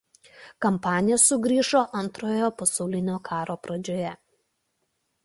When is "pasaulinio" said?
2.63-3.19